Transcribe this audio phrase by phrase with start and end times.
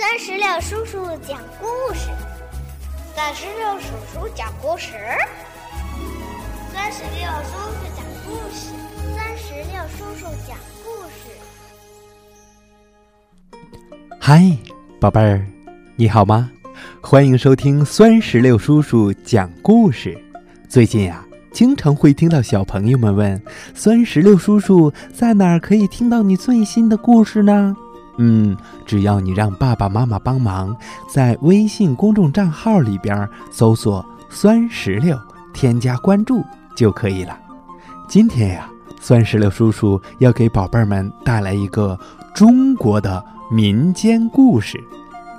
[0.00, 2.08] 三十六叔叔讲故事，
[3.14, 4.94] 三十六叔叔讲故事，
[6.72, 8.72] 三十六叔叔讲故事，
[9.14, 11.28] 三十六叔叔讲故事。
[14.18, 14.56] 嗨，
[14.98, 15.44] 宝贝儿，
[15.96, 16.50] 你好吗？
[17.02, 20.18] 欢迎收听酸石榴叔叔讲故事。
[20.66, 21.22] 最近呀，
[21.52, 23.38] 经常会听到小朋友们问：
[23.74, 27.76] 酸石榴叔叔在哪儿可以听到你最新的故事呢？
[28.16, 30.76] 嗯，只要你让爸爸妈妈帮忙，
[31.08, 35.18] 在微信公众账号里边搜索“酸石榴”，
[35.54, 36.44] 添加关注
[36.76, 37.38] 就可以了。
[38.08, 38.68] 今天呀，
[39.00, 41.98] 酸石榴叔叔要给宝贝儿们带来一个
[42.34, 44.82] 中国的民间故事，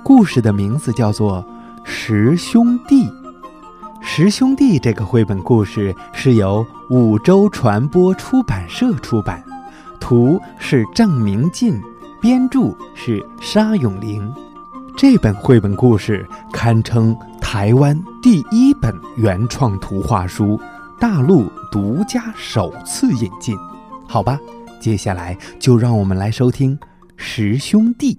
[0.02, 1.44] 故事的名字叫做
[1.84, 3.04] 《十兄弟》。
[4.00, 9.42] 《十兄弟》这个绘本故事是由五洲传播出版社出版，
[10.00, 11.80] 图是郑明进。
[12.22, 14.32] 编著是沙永玲，
[14.96, 20.56] 这本绘本故事堪称台湾第一本原创图画书，
[21.00, 23.58] 大陆独家首次引进。
[24.06, 24.38] 好吧，
[24.78, 26.78] 接下来就让我们来收听
[27.16, 28.14] 《十兄弟》。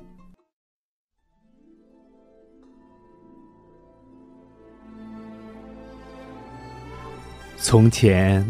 [7.56, 8.46] 从前，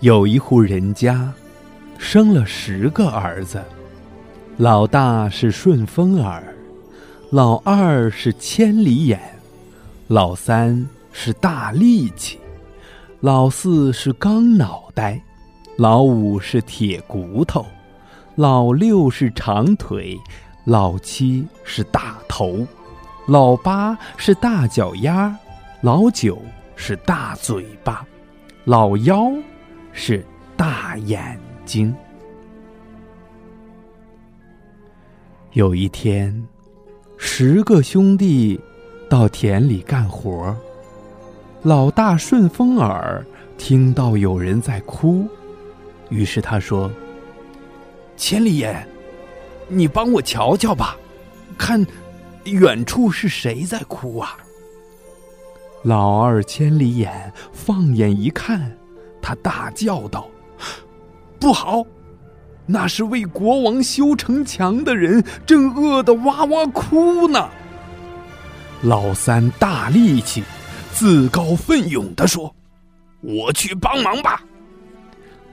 [0.00, 1.32] 有一户人家，
[1.96, 3.64] 生了十个儿子。
[4.62, 6.40] 老大是顺风耳，
[7.30, 9.18] 老二是千里眼，
[10.06, 12.38] 老三是大力气，
[13.18, 15.20] 老四是钢脑袋，
[15.76, 17.66] 老五是铁骨头，
[18.36, 20.16] 老六是长腿，
[20.64, 22.64] 老七是大头，
[23.26, 25.36] 老八是大脚丫，
[25.80, 26.40] 老九
[26.76, 28.06] 是大嘴巴，
[28.62, 29.28] 老幺
[29.92, 30.24] 是
[30.56, 31.92] 大眼睛。
[35.54, 36.48] 有一天，
[37.18, 38.58] 十个兄弟
[39.06, 40.56] 到田里干活。
[41.60, 43.22] 老大顺风耳
[43.58, 45.28] 听到有人在哭，
[46.08, 46.90] 于是他说
[48.16, 48.88] ：“千里眼，
[49.68, 50.96] 你帮我瞧瞧吧，
[51.58, 51.86] 看
[52.44, 54.38] 远处是谁在哭啊？”
[55.84, 58.74] 老二千里眼放眼一看，
[59.20, 60.26] 他大叫道
[61.38, 61.84] ：“不好！”
[62.66, 67.48] 那是为国王修城墙的人，正饿得哇哇哭呢。
[68.82, 70.42] 老三大力气，
[70.92, 72.54] 自告奋勇地说
[73.20, 74.42] ：“我去帮忙吧。”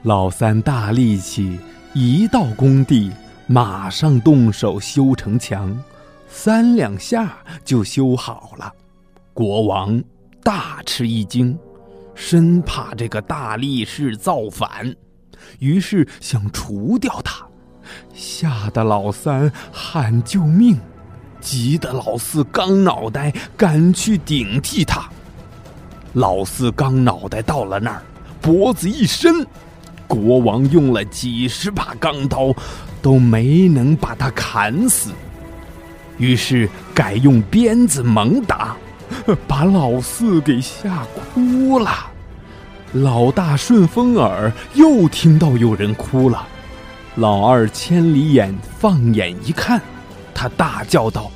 [0.02, 1.58] 老三大力气
[1.92, 3.12] 一到工地，
[3.46, 5.76] 马上动手修城墙，
[6.28, 8.72] 三两下就修好了。
[9.34, 10.02] 国王
[10.42, 11.58] 大吃一惊，
[12.14, 14.94] 生怕这个大力士造反。
[15.58, 17.46] 于是想除掉他，
[18.14, 20.78] 吓得老三喊救命，
[21.40, 25.08] 急得老四钢脑袋赶去顶替他。
[26.14, 28.02] 老四钢脑袋到了那儿，
[28.40, 29.46] 脖子一伸，
[30.08, 32.52] 国王用了几十把钢刀，
[33.00, 35.10] 都没能把他砍死。
[36.18, 38.76] 于是改用鞭子猛打，
[39.46, 42.09] 把老四给吓哭了。
[42.92, 46.44] 老大顺风耳又听到有人哭了，
[47.14, 49.80] 老二千里眼放眼一看，
[50.34, 51.30] 他大叫道：“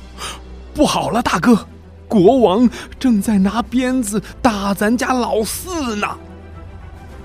[0.75, 1.65] 不好了，大哥，
[2.09, 6.05] 国王正在拿鞭子打咱家老四呢！”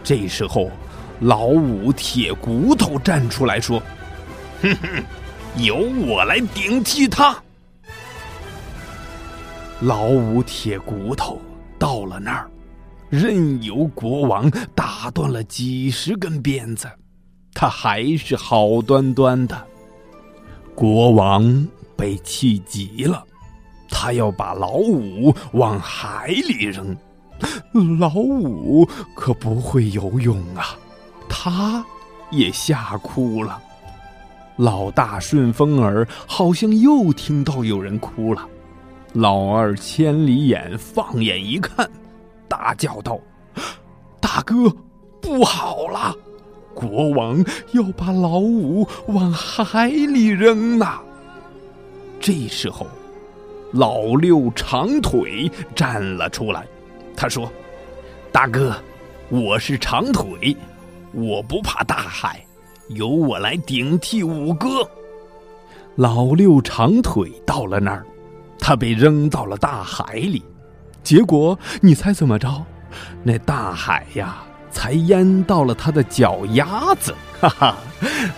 [0.05, 0.71] 这时候，
[1.19, 3.83] 老五铁骨头站出来说
[4.63, 5.03] ：“哼哼，
[5.57, 5.75] 由
[6.07, 7.37] 我来顶替他。”
[9.83, 11.41] 老五铁骨头
[11.81, 12.49] 到了那儿。
[13.11, 16.89] 任由国王打断了几十根鞭子，
[17.53, 19.67] 他还是好端端的。
[20.77, 21.67] 国王
[21.97, 23.25] 被气急了，
[23.89, 26.97] 他要把老五往海里扔。
[27.99, 30.77] 老五可不会游泳啊，
[31.29, 31.85] 他
[32.31, 33.61] 也吓哭了。
[34.57, 38.47] 老大顺风耳好像又听到有人哭了，
[39.15, 41.91] 老二千里眼放眼一看。
[42.61, 43.19] 大叫道
[44.21, 44.71] ：“大哥，
[45.19, 46.15] 不好了！
[46.75, 47.43] 国王
[47.73, 51.01] 要把老五往海里扔呐！”
[52.21, 52.87] 这时候，
[53.73, 56.67] 老六长腿站了出来，
[57.17, 57.51] 他说
[58.31, 58.77] ：“大哥，
[59.31, 60.55] 我是长腿，
[61.13, 62.45] 我不怕大海，
[62.89, 64.87] 由我来顶替五哥。”
[65.97, 68.05] 老六长腿到了那儿，
[68.59, 70.43] 他被扔到了大海里。
[71.03, 72.65] 结果你猜怎么着？
[73.23, 74.39] 那大海呀，
[74.71, 77.77] 才淹到了他的脚丫子，哈哈，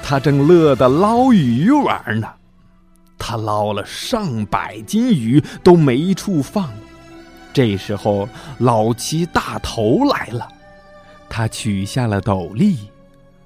[0.02, 2.28] 他正乐得捞鱼玩呢。
[3.18, 6.68] 他捞了上百斤鱼都没处放。
[7.52, 8.28] 这时候，
[8.58, 10.48] 老七大头来了，
[11.28, 12.76] 他取下了斗笠，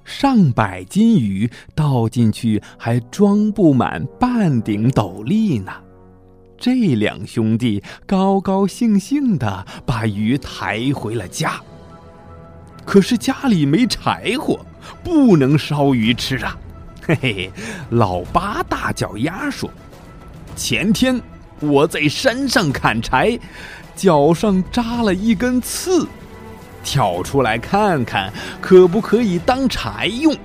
[0.03, 5.71] 上百斤鱼倒进去还装不满半顶斗笠呢。
[6.57, 11.61] 这两兄弟高高兴兴的把鱼抬回了家。
[12.85, 14.59] 可是家里没柴火，
[15.03, 16.57] 不能烧鱼吃啊！
[17.05, 17.51] 嘿嘿，
[17.91, 19.69] 老八大脚丫说
[20.55, 21.21] ：“前天
[21.59, 23.39] 我在山上砍柴。”
[23.95, 26.07] 脚上扎了一根刺，
[26.83, 28.31] 挑出来看看，
[28.61, 30.35] 可不可以当柴用？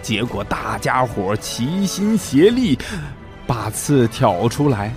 [0.00, 2.78] 结果大家伙齐心协力，
[3.46, 4.94] 把刺挑出来。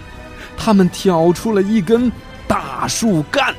[0.58, 2.12] 他们挑出了一根
[2.48, 3.56] 大树干，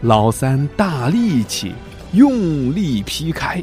[0.00, 1.74] 老三大力气
[2.12, 3.62] 用力劈开，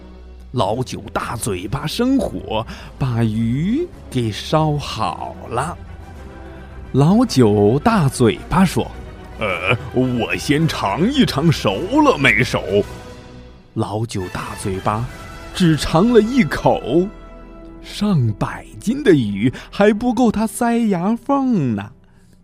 [0.52, 2.66] 老九大嘴巴生火，
[2.98, 5.78] 把鱼给烧好了。
[6.94, 8.90] 老九大嘴巴说。
[9.40, 12.62] 呃，我先尝一尝熟了没熟。
[13.74, 15.04] 老九大嘴巴
[15.56, 17.08] 只尝了一口，
[17.82, 21.92] 上百斤的鱼还不够他塞牙缝呢。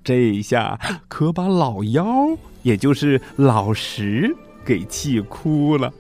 [0.04, 2.06] 这一下可把老妖，
[2.64, 4.36] 也就是老石，
[4.66, 5.94] 给气哭了。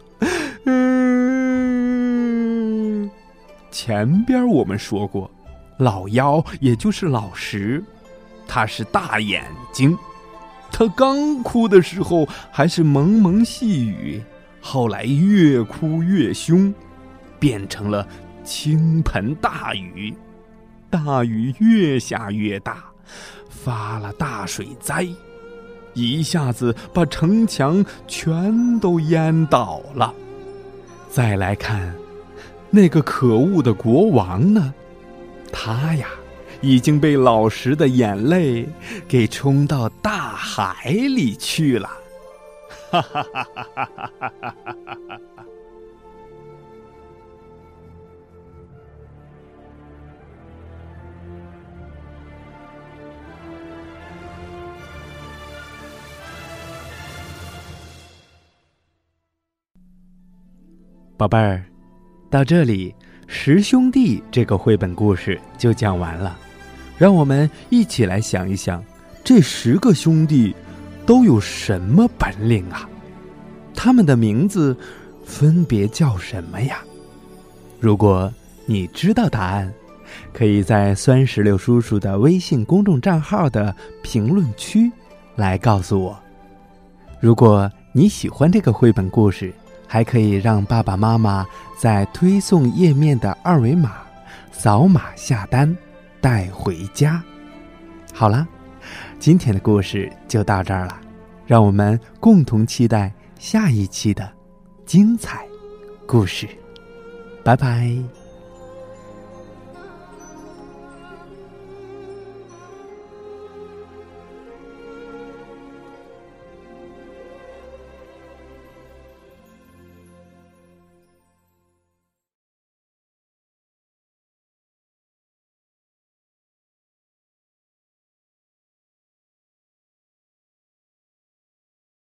[0.65, 1.49] 嗯，
[3.71, 5.29] 前边我们说过，
[5.77, 7.83] 老妖也就是老石，
[8.47, 9.97] 他是大眼睛。
[10.71, 14.21] 他刚哭的时候还是蒙蒙细雨，
[14.61, 16.73] 后来越哭越凶，
[17.39, 18.07] 变成了
[18.43, 20.13] 倾盆大雨。
[20.89, 22.83] 大雨越下越大，
[23.63, 25.07] 发了大水灾，
[25.93, 30.13] 一下子把城墙全都淹倒了。
[31.09, 31.93] 再来看，
[32.69, 34.73] 那个可恶的国王呢？
[35.51, 36.07] 他呀。
[36.61, 38.67] 已经被老石的眼泪
[39.07, 41.89] 给冲到大海里去了，
[42.91, 43.89] 哈哈哈哈哈哈
[44.19, 45.45] 哈哈哈！
[61.19, 61.61] 宝贝儿，
[62.29, 62.95] 到这里，
[63.27, 66.37] 十兄弟这个绘本故事就讲完了。
[66.97, 68.81] 让我们一起来想一想，
[69.21, 70.55] 这十个兄弟
[71.05, 72.87] 都有什么本领啊？
[73.75, 74.73] 他们的名字
[75.25, 76.77] 分别叫什么呀？
[77.81, 78.33] 如果
[78.65, 79.69] 你知道答案，
[80.31, 84.89] 可以在酸石榴叔叔的微信公众账号的评论区
[85.35, 86.17] 来告诉我。
[87.19, 89.53] 如果你喜欢这个绘本故事，
[89.89, 91.45] 还可以让爸爸妈妈
[91.77, 93.97] 在推送页面的二维码
[94.53, 95.75] 扫码下单。
[96.21, 97.23] 带回家。
[98.13, 98.45] 好了，
[99.19, 100.99] 今天的故事就到这儿了，
[101.45, 104.29] 让我们共同期待下一期的
[104.85, 105.45] 精彩
[106.05, 106.45] 故事。
[107.41, 108.18] 拜拜。